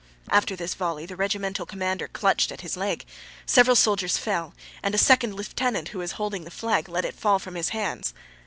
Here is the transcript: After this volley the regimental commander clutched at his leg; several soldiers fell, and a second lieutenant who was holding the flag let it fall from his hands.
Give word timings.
After 0.31 0.55
this 0.55 0.73
volley 0.73 1.05
the 1.05 1.15
regimental 1.15 1.67
commander 1.67 2.07
clutched 2.07 2.51
at 2.51 2.61
his 2.61 2.75
leg; 2.75 3.05
several 3.45 3.75
soldiers 3.75 4.17
fell, 4.17 4.55
and 4.81 4.95
a 4.95 4.97
second 4.97 5.35
lieutenant 5.35 5.89
who 5.89 5.99
was 5.99 6.13
holding 6.13 6.43
the 6.43 6.49
flag 6.49 6.89
let 6.89 7.05
it 7.05 7.13
fall 7.13 7.37
from 7.37 7.53
his 7.53 7.69
hands. 7.69 8.15